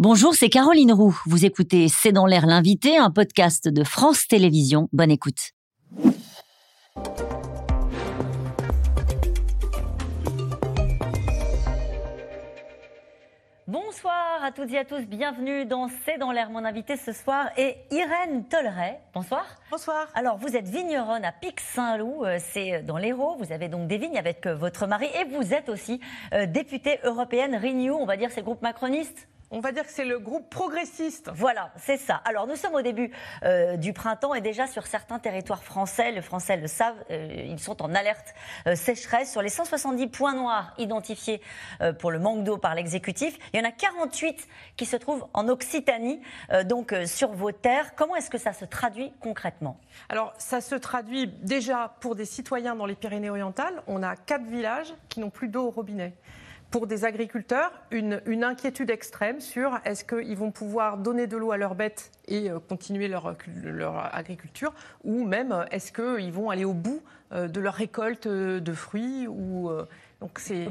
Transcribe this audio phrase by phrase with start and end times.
[0.00, 1.16] Bonjour, c'est Caroline Roux.
[1.24, 4.88] Vous écoutez C'est dans l'air l'invité, un podcast de France Télévisions.
[4.92, 5.52] Bonne écoute.
[13.68, 16.50] Bonsoir à toutes et à tous, bienvenue dans C'est dans l'air.
[16.50, 18.98] Mon invité ce soir est Irène Tolleret.
[19.14, 19.46] Bonsoir.
[19.70, 20.08] Bonsoir.
[20.14, 23.36] Alors vous êtes vigneronne à Pic-Saint-Loup, euh, c'est dans l'Hérault.
[23.38, 26.00] Vous avez donc des vignes avec euh, votre mari et vous êtes aussi
[26.32, 29.28] euh, députée européenne Renew, on va dire c'est le groupe macroniste?
[29.50, 31.30] On va dire que c'est le groupe progressiste.
[31.34, 32.16] Voilà, c'est ça.
[32.24, 33.10] Alors nous sommes au début
[33.44, 37.60] euh, du printemps et déjà sur certains territoires français, les Français le savent, euh, ils
[37.60, 38.34] sont en alerte
[38.66, 39.30] euh, sécheresse.
[39.30, 41.40] Sur les 170 points noirs identifiés
[41.98, 44.46] pour le manque d'eau par l'exécutif, il y en a 48
[44.76, 46.20] qui se trouvent en Occitanie,
[46.64, 47.94] donc sur vos terres.
[47.94, 49.78] Comment est-ce que ça se traduit concrètement?
[50.08, 53.82] Alors ça se traduit déjà pour des citoyens dans les Pyrénées-Orientales.
[53.86, 56.14] On a quatre villages qui n'ont plus d'eau au robinet
[56.74, 61.56] pour des agriculteurs une, inquiétude extrême sur est-ce qu'ils vont pouvoir donner de l'eau à
[61.56, 63.32] leurs bêtes et euh, continuer leur,
[64.12, 68.72] agriculture, ou même euh, est-ce qu'ils vont aller au bout euh, de leur récolte de
[68.72, 69.28] fruits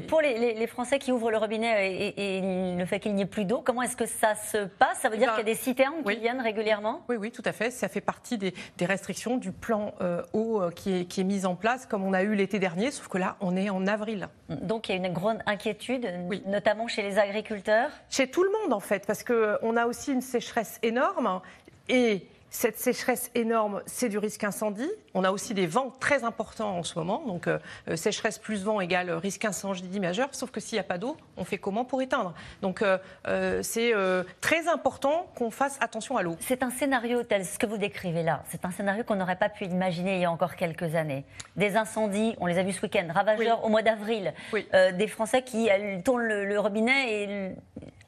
[0.08, 3.62] pour les, Français qui ouvrent le robinet et, le fait qu'il n'y ait plus d'eau,
[3.64, 5.00] comment est-ce que ça se passe?
[5.00, 7.02] Ça veut dire bah, qu'il y a des citernes qui viennent régulièrement?
[7.08, 7.70] Oui, oui, tout à fait.
[7.70, 11.46] Ça fait partie des, restrictions du plan euh, eau euh, qui est, qui est mis
[11.46, 14.28] en place, comme on a eu l'été dernier, sauf que là, on est en avril.
[14.48, 16.08] Donc il y a une grande inquiétude,
[16.46, 17.90] notamment chez les agriculteurs?
[18.10, 21.40] Chez tout le monde, en fait, parce qu'on a aussi une sécheresse énorme.
[21.88, 24.88] Et cette sécheresse énorme, c'est du risque incendie.
[25.12, 27.24] On a aussi des vents très importants en ce moment.
[27.26, 30.28] Donc, euh, euh, sécheresse plus vent égale risque incendie majeur.
[30.30, 32.32] Sauf que s'il n'y a pas d'eau, on fait comment pour éteindre?
[32.62, 33.92] Donc, euh, c'est
[34.40, 36.36] très important qu'on fasse attention à l'eau.
[36.38, 38.44] C'est un scénario tel ce que vous décrivez là.
[38.48, 41.24] C'est un scénario qu'on n'aurait pas pu imaginer il y a encore quelques années.
[41.56, 44.32] Des incendies, on les a vus ce week-end, ravageurs au mois d'avril.
[44.72, 45.68] des Français qui
[46.04, 47.52] tournent le, robinet et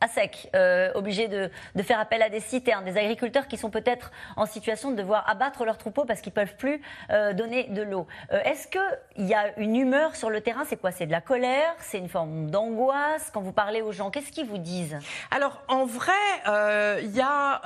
[0.01, 0.51] à sec,
[0.95, 4.91] obligés de, de, faire appel à des citernes, des agriculteurs qui sont peut-être en situation
[4.91, 6.81] de devoir abattre leurs troupeaux parce qu'ils ne peuvent plus
[7.11, 8.07] euh, donner de l'eau.
[8.33, 10.65] Euh, est-ce qu'il y a une humeur sur le terrain?
[10.67, 10.91] C'est quoi?
[10.91, 11.75] C'est de la colère?
[11.79, 13.31] C'est une forme d'angoisse?
[13.33, 14.99] Quand vous parlez aux gens, qu'est-ce qu'ils vous disent?
[15.31, 16.13] Alors, en vrai,
[16.49, 17.63] euh, il y a,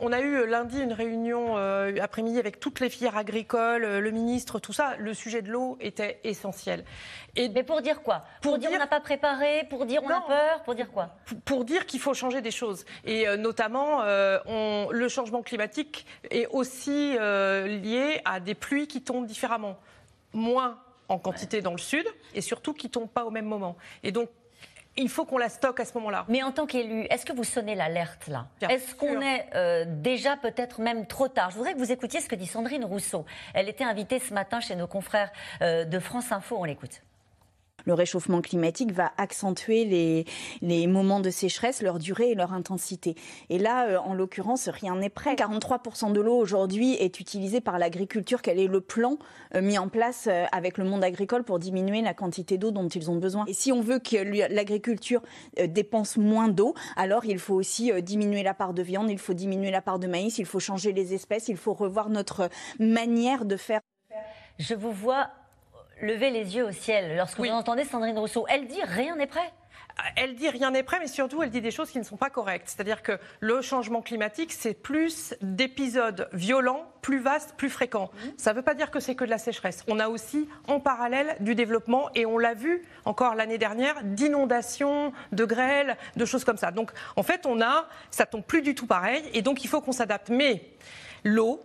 [0.00, 1.56] on, a eu lundi une réunion
[2.00, 4.94] après-midi avec toutes les filières agricoles, le ministre, tout ça.
[4.98, 6.84] Le sujet de l'eau était essentiel.
[7.36, 8.22] Et Mais pour dire quoi?
[8.40, 11.10] Pour, dire, on n'a pas préparé, pour dire on a peur, pour dire quoi?
[11.46, 12.84] Pour dire qu'il faut changer des choses.
[13.04, 14.02] Et notamment,
[14.46, 19.78] on, le changement climatique est aussi euh, lié à des pluies qui tombent différemment.
[20.32, 23.76] Moins en quantité dans le sud et surtout qui ne tombent pas au même moment.
[24.02, 24.28] Et donc,
[24.98, 26.24] il faut qu'on la stocke à ce moment-là.
[26.28, 28.48] Mais en tant qu'élu, est-ce que vous sonnez l'alerte là?
[28.68, 31.50] Est-ce qu'on est, euh, déjà peut-être même trop tard?
[31.50, 33.24] Je voudrais que vous écoutiez ce que dit Sandrine Rousseau.
[33.54, 35.30] Elle était invitée ce matin chez nos confrères
[35.60, 36.56] euh, de France Info.
[36.58, 37.02] On l'écoute
[37.86, 39.84] le réchauffement climatique va accentuer
[40.60, 43.14] les, moments de sécheresse, leur durée et leur intensité.
[43.48, 45.34] Et là, euh, en l'occurrence, rien n'est prêt.
[45.34, 48.42] 43% de l'eau aujourd'hui est utilisée par l'agriculture.
[48.42, 49.18] Quel est le plan
[49.54, 52.88] euh, mis en place euh, avec le monde agricole pour diminuer la quantité d'eau dont
[52.88, 53.44] ils ont besoin?
[53.46, 54.16] Et si on veut que
[54.52, 55.22] l'agriculture
[55.68, 59.70] dépense moins d'eau, alors il faut aussi diminuer la part de viande, il faut diminuer
[59.70, 62.48] la part de maïs, il faut changer les espèces, il faut revoir notre
[62.78, 63.80] manière de faire.
[64.58, 65.30] Je vous vois
[66.00, 68.46] lever les yeux au ciel lorsque vous entendez Sandrine Rousseau.
[68.48, 69.52] Elle dit rien n'est prêt?
[70.14, 72.28] Elle dit rien n'est prêt, mais surtout elle dit des choses qui ne sont pas
[72.28, 72.68] correctes.
[72.68, 78.10] C'est-à-dire que le changement climatique, c'est plus d'épisodes violents, plus vastes, plus fréquents.
[78.36, 79.84] Ça ne veut pas dire que c'est que de la sécheresse.
[79.88, 85.14] On a aussi en parallèle du développement, et on l'a vu encore l'année dernière, d'inondations,
[85.32, 86.72] de grêles, de choses comme ça.
[86.72, 89.80] Donc en fait, on a, ça tombe plus du tout pareil, et donc il faut
[89.80, 90.28] qu'on s'adapte.
[90.28, 90.62] Mais
[91.24, 91.62] l'eau,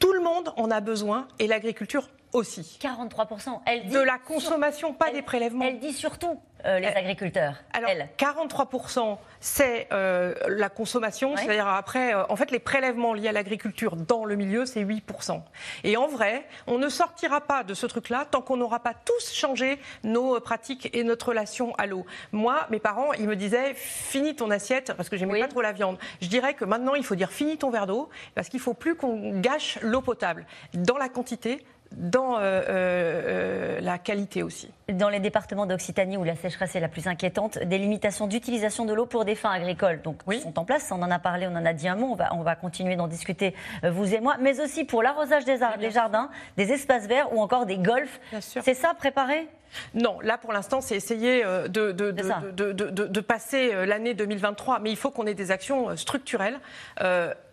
[0.00, 2.78] tout le monde en a besoin, et l'agriculture aussi.
[2.82, 3.60] 43%.
[3.64, 5.64] Elle de la consommation, pas des prélèvements.
[5.64, 7.56] Elle dit surtout euh, les agriculteurs.
[7.74, 13.32] Alors, 43%, c'est euh, la consommation, c'est-à-dire après, euh, en fait, les prélèvements liés à
[13.32, 15.42] l'agriculture dans le milieu, c'est 8%.
[15.84, 19.34] Et en vrai, on ne sortira pas de ce truc-là tant qu'on n'aura pas tous
[19.34, 22.06] changé nos pratiques et notre relation à l'eau.
[22.32, 25.72] Moi, mes parents, ils me disaient, finis ton assiette, parce que j'aimais pas trop la
[25.72, 25.98] viande.
[26.22, 28.96] Je dirais que maintenant, il faut dire, finis ton verre d'eau, parce qu'il faut plus
[28.96, 31.62] qu'on gâche l'eau potable dans la quantité,
[31.96, 34.70] dans euh, euh, euh, la qualité aussi.
[34.88, 38.92] Dans les départements d'Occitanie où la sécheresse est la plus inquiétante, des limitations d'utilisation de
[38.92, 40.90] l'eau pour des fins agricoles donc, sont en place.
[40.90, 42.96] On en a parlé, on en a dit un mot, on va, on va continuer
[42.96, 45.58] d'en discuter, vous et moi, mais aussi pour l'arrosage des,
[45.90, 48.20] jardins, des espaces verts ou encore des golfs.
[48.40, 49.48] C'est ça, préparé
[49.92, 54.96] non, là pour l'instant, c'est essayer de, de, de, de passer l'année 2023, mais il
[54.96, 56.60] faut qu'on ait des actions structurelles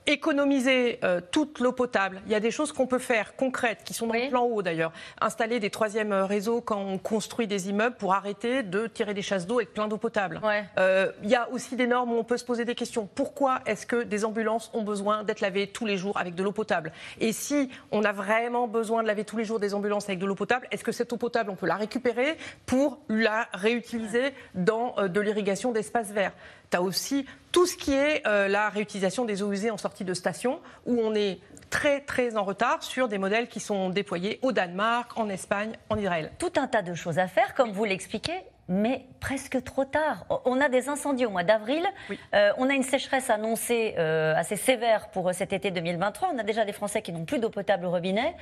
[0.08, 1.00] économiser
[1.32, 2.22] toute l'eau potable.
[2.26, 4.62] Il y a des choses qu'on peut faire concrètes, qui sont dans le plan haut
[4.62, 4.92] d'ailleurs.
[5.20, 9.48] Installer des troisièmes réseaux quand on construit des immeubles pour arrêter de tirer des chasses
[9.48, 10.42] d'eau avec plein d'eau potable.
[10.78, 13.08] il y a aussi des normes où on peut se poser des questions.
[13.14, 16.52] Pourquoi est-ce que des ambulances ont besoin d'être lavées tous les jours avec de l'eau
[16.52, 16.92] potable?
[17.20, 20.26] Et si on a vraiment besoin de laver tous les jours des ambulances avec de
[20.26, 24.96] l'eau potable, est-ce que cette eau potable, on peut la récupérer pour la réutiliser dans
[25.08, 26.34] de l'irrigation d'espaces verts?
[26.72, 30.06] Tu as aussi tout ce qui est euh, la réutilisation des eaux usées en sortie
[30.06, 31.40] de station, où on est
[31.70, 35.98] très très en retard sur des modèles qui sont déployés au Danemark, en Espagne, en
[35.98, 36.32] Israël.
[36.40, 38.40] Tout un tas de choses à faire, comme vous l'expliquez
[38.72, 40.26] mais presque trop tard.
[40.46, 41.84] On a des incendies au mois d'avril,
[42.34, 46.40] euh, on a une sécheresse annoncée euh, assez sévère pour euh, cet été 2023, on
[46.40, 48.34] a déjà des Français qui n'ont plus d'eau potable au robinet.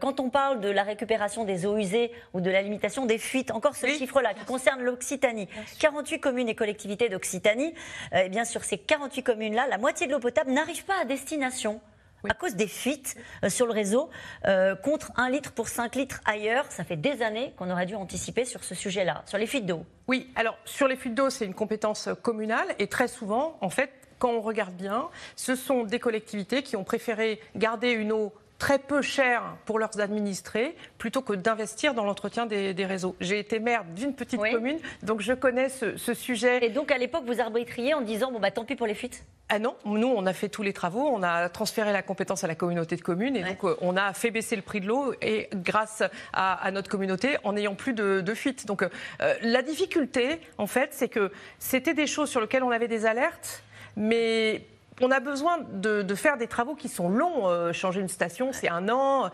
[0.00, 3.50] quand on parle de la récupération des eaux usées ou de la limitation des fuites,
[3.50, 5.48] encore ce chiffre-là qui concerne l'Occitanie,
[5.78, 7.74] 48 communes et collectivités d'Occitanie,
[8.12, 11.80] eh bien sur ces 48 communes-là, la moitié de l'eau potable n'arrive pas à destination
[12.28, 14.10] à cause des fuites euh, sur le réseau,
[14.46, 16.66] euh, contre 1 litre pour 5 litres ailleurs.
[16.70, 19.84] Ça fait des années qu'on aurait dû anticiper sur ce sujet-là, sur les fuites d'eau.
[20.08, 23.90] Oui, alors sur les fuites d'eau, c'est une compétence communale et très souvent, en fait,
[24.18, 28.78] quand on regarde bien, ce sont des collectivités qui ont préféré garder une eau très
[28.78, 33.16] peu cher pour leurs administrés plutôt que d'investir dans l'entretien des, réseaux.
[33.18, 36.64] J'ai été maire d'une petite commune, donc je connais ce, sujet.
[36.64, 39.24] Et donc à l'époque, vous arbitriez en disant bon bah tant pis pour les fuites?
[39.52, 42.46] Ah non, nous on a fait tous les travaux, on a transféré la compétence à
[42.46, 45.12] la communauté de communes et donc euh, on a fait baisser le prix de l'eau
[45.20, 48.66] et grâce à, notre communauté en n'ayant plus de, fuites.
[48.66, 52.86] Donc euh, la difficulté en fait c'est que c'était des choses sur lesquelles on avait
[52.86, 53.64] des alertes,
[53.96, 54.64] mais
[55.00, 57.48] on a besoin de, faire des travaux qui sont longs.
[57.48, 59.30] Euh, changer une station, c'est un an.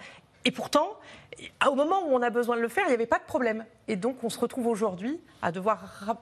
[0.46, 0.96] Et pourtant,
[1.68, 3.66] au moment où on a besoin de le faire, il n'y avait pas de problème.
[3.88, 6.16] Et donc, on se retrouve aujourd'hui à devoir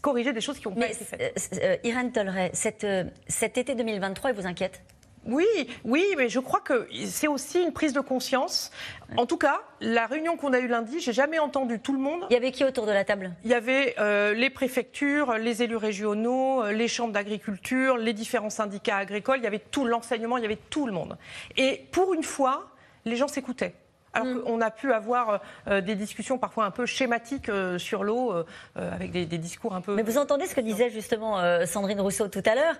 [0.00, 1.34] corriger des choses qui ont pas été faites.
[1.38, 4.82] Euh, euh, Irène Tolleret, cet été 2023, il vous inquiète?
[5.28, 5.46] Oui,
[5.84, 8.70] oui, mais je crois que c'est aussi une prise de conscience.
[9.16, 12.24] En tout cas, la réunion qu'on a eue lundi, j'ai jamais entendu tout le monde.
[12.30, 13.32] Il y avait qui autour de la table?
[13.44, 18.50] Il y avait euh, les préfectures, les élus régionaux, euh, les chambres d'agriculture, les différents
[18.50, 19.38] syndicats agricoles.
[19.38, 21.16] Il y avait tout l'enseignement, il y avait tout le monde.
[21.56, 22.70] Et pour une fois,
[23.04, 23.74] les gens s'écoutaient
[24.16, 24.42] alors mm.
[24.42, 28.32] qu'on a pu avoir euh, des discussions parfois un peu schématiques sur l'eau,
[28.76, 29.94] avec des, discours un peu.
[29.94, 32.74] Mais vous entendez ce que disait justement Sandrine Rousseau tout à l'heure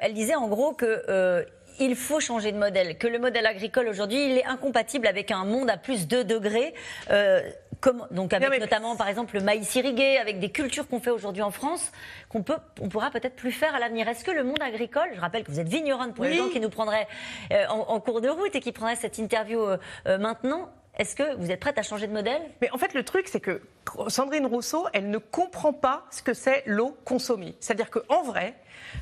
[0.00, 1.44] Elle disait en gros que
[1.78, 5.44] il faut changer de modèle, que le modèle agricole aujourd'hui, il est incompatible avec un
[5.44, 6.74] monde à plus de degrés.
[7.10, 7.40] Euh,
[7.82, 11.42] comme, donc avec notamment par exemple le maïs irrigué, avec des cultures qu'on fait aujourd'hui
[11.42, 11.92] en France,
[12.28, 14.08] qu'on peut, on pourra peut-être plus faire à l'avenir.
[14.08, 16.60] Est-ce que le monde agricole, je rappelle que vous êtes vigneronne pour les gens qui
[16.60, 17.08] nous prendraient
[17.52, 21.50] euh, en, cours de route et qui prendraient cette interview euh, maintenant, est-ce que vous
[21.50, 22.40] êtes prête à changer de modèle?
[22.60, 23.60] Mais en fait, le truc, c'est que
[24.08, 27.56] Sandrine Rousseau, elle ne comprend pas ce que c'est l'eau consommée.
[27.58, 28.54] C'est-à-dire qu'en vrai,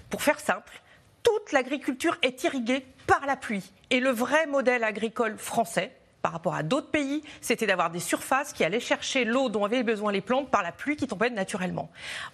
[0.09, 0.81] pour faire simple,
[1.23, 3.73] toute l'agriculture est irriguée par la pluie.
[3.91, 8.53] Et le vrai modèle agricole français, par rapport à d'autres pays, c'était d'avoir des surfaces
[8.53, 11.91] qui allaient chercher l'eau dont avaient besoin les plantes par la pluie qui tombait naturellement.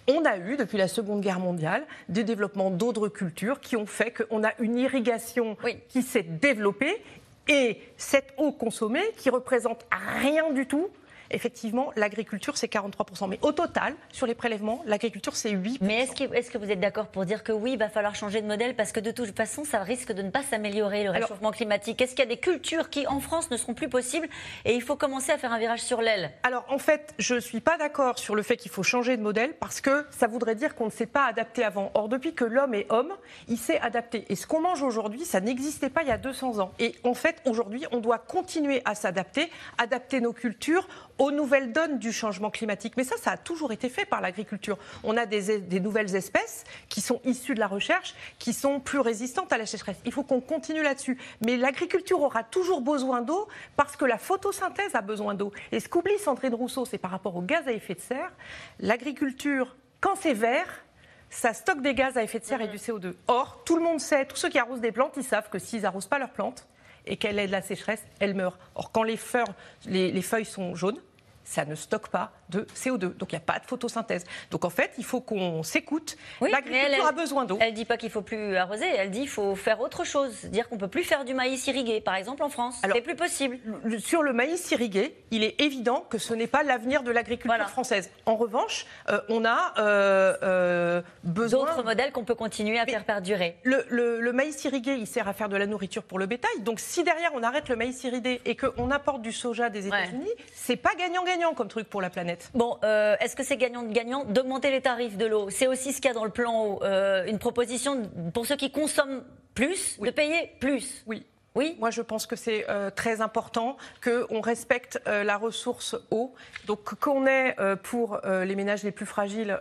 [0.07, 4.11] On a eu, depuis la Seconde Guerre mondiale, des développements d'autres cultures qui ont fait
[4.11, 5.57] qu'on a une irrigation
[5.89, 7.01] qui s'est développée
[7.47, 9.85] et cette eau consommée qui représente
[10.21, 10.89] rien du tout
[11.31, 13.29] effectivement, l'agriculture, c'est 43%.
[13.29, 15.77] Mais au total, sur les prélèvements, l'agriculture, c'est 8%.
[15.81, 18.15] Mais est-ce que, est que, vous êtes d'accord pour dire que oui, il va falloir
[18.15, 21.11] changer de modèle parce que de toute façon, ça risque de ne pas s'améliorer, le
[21.11, 22.01] réchauffement climatique?
[22.01, 24.27] Est-ce qu'il y a des cultures qui, en France, ne seront plus possibles
[24.65, 26.31] et il faut commencer à faire un virage sur l'aile?
[26.43, 29.21] Alors, en fait, je ne suis pas d'accord sur le fait qu'il faut changer de
[29.21, 31.91] modèle parce que ça voudrait dire qu'on ne s'est pas adapté avant.
[31.93, 33.13] Or, depuis que l'homme est homme,
[33.47, 34.25] il s'est adapté.
[34.29, 36.71] Et ce qu'on mange aujourd'hui, ça n'existait pas il y a 200 ans.
[36.79, 41.99] Et en fait, aujourd'hui, on doit continuer à s'adapter, adapter nos cultures aux nouvelles donnes
[41.99, 42.93] du changement climatique.
[42.97, 44.77] Mais ça, ça a toujours été fait par l'agriculture.
[45.03, 49.51] On a des, nouvelles espèces qui sont issues de la recherche, qui sont plus résistantes
[49.51, 49.97] à la sécheresse.
[50.05, 51.17] Il faut qu'on continue là-dessus.
[51.45, 55.51] Mais l'agriculture aura toujours besoin d'eau parce que la photosynthèse a besoin d'eau.
[55.71, 58.31] Et ce qu'oublie Sandrine Rousseau, c'est par rapport au gaz à effet de serre,
[58.79, 60.83] l'agriculture, quand c'est vert,
[61.29, 63.13] ça stocke des gaz à effet de serre et du CO2.
[63.27, 65.81] Or, tout le monde sait, tous ceux qui arrosent des plantes, ils savent que s'ils
[65.81, 66.67] n'arrosent pas leurs plantes,
[67.07, 68.59] et qu'elle est de la sécheresse, elle meurt.
[68.75, 70.99] Or, quand les feuilles sont jaunes,
[71.47, 73.15] ça ne stocke pas de CO2.
[73.15, 74.25] Donc il n'y a pas de photosynthèse.
[74.51, 76.17] Donc en fait, il faut qu'on s'écoute.
[76.41, 77.57] L'agriculture a besoin d'eau.
[77.61, 80.45] Elle ne dit pas qu'il faut plus arroser, elle dit qu'il faut faire autre chose.
[80.45, 82.81] Dire qu'on ne peut plus faire du maïs irrigué, par exemple en France.
[82.83, 83.57] C'est plus possible.
[83.99, 88.11] sur le maïs irrigué, il est évident que ce n'est pas l'avenir de l'agriculture française.
[88.25, 91.65] En revanche, euh, on a euh, euh, besoin...
[91.65, 93.57] D'autres modèles qu'on peut continuer à faire perdurer.
[93.63, 96.59] Le, maïs irrigué, il sert à faire de la nourriture pour le bétail.
[96.61, 100.29] Donc si derrière on arrête le maïs irrigué et qu'on apporte du soja des États-Unis,
[100.53, 102.49] c'est pas gagnant-gagnant comme truc pour la planète.
[102.53, 105.49] Bon, euh, est-ce que c'est gagnant-gagnant d'augmenter les tarifs de l'eau?
[105.49, 106.83] C'est aussi ce qu'il y a dans le plan haut.
[106.83, 111.03] Euh, une proposition pour ceux qui consomment plus, de payer plus.
[111.07, 111.25] Oui.
[111.57, 111.75] Oui?
[111.79, 116.35] Moi, je pense que c'est euh, très important qu'on respecte euh, la ressource eau.
[116.67, 119.57] Donc, qu'on ait euh, pour les ménages les plus fragiles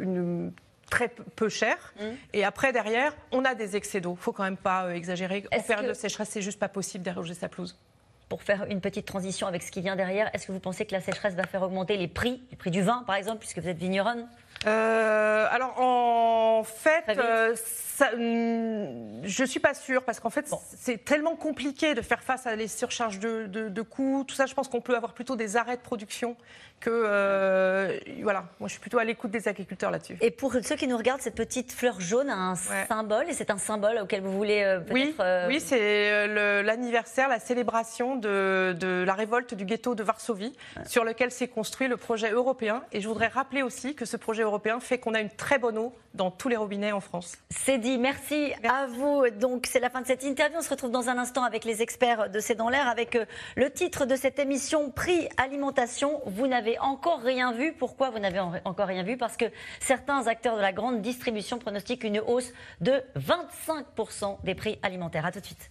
[0.00, 0.52] une
[0.90, 1.76] très peu cher.
[1.96, 2.04] Mmh.
[2.32, 4.14] Et après, derrière, on a des excès d'eau.
[4.18, 5.44] Il faut quand même pas exagérer.
[5.54, 7.76] En période de sécheresse, c'est juste pas possible d'arroger sa pelouse
[8.28, 10.92] pour faire une petite transition avec ce qui vient derrière, est-ce que vous pensez que
[10.92, 13.68] la sécheresse va faire augmenter les prix, les prix du vin par exemple, puisque vous
[13.68, 14.26] êtes vigneronne?
[14.66, 17.54] Euh, Alors en fait, euh,
[18.12, 22.46] hum, je ne suis pas sûre parce qu'en fait c'est tellement compliqué de faire face
[22.46, 24.46] à les surcharges de, de coûts, tout ça.
[24.46, 26.36] Je pense qu'on peut avoir plutôt des arrêts de production
[26.80, 30.16] que euh, voilà, moi je suis plutôt à l'écoute des agriculteurs là-dessus.
[30.20, 33.50] Et pour ceux qui nous regardent, cette petite fleur jaune a un symbole et c'est
[33.50, 34.92] un symbole auquel vous voulez peut-être.
[34.92, 35.14] Oui,
[35.48, 36.26] oui c'est
[36.62, 40.52] l'anniversaire, la célébration de, de, la révolte du ghetto de Varsovie,
[40.86, 42.82] sur lequel s'est construit le projet européen.
[42.92, 45.78] Et je voudrais rappeler aussi que ce projet européen fait qu'on a une très bonne
[45.78, 47.36] eau dans tous les robinets en France.
[47.50, 49.24] C'est dit, merci, à vous.
[49.38, 50.58] Donc c'est la fin de cette interview.
[50.58, 53.18] On se retrouve dans un instant avec les experts de C'est dans l'air, avec
[53.56, 56.20] le titre de cette émission Prix Alimentation.
[56.26, 57.72] Vous n'avez encore rien vu.
[57.72, 59.16] Pourquoi vous n'avez encore rien vu?
[59.16, 59.46] Parce que
[59.80, 65.26] certains acteurs de la grande distribution pronostiquent une hausse de 25% des prix alimentaires.
[65.26, 65.70] A tout de suite.